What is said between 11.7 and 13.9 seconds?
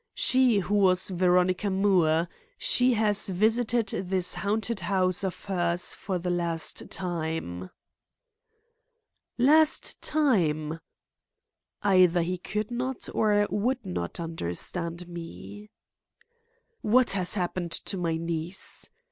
Either he could not or would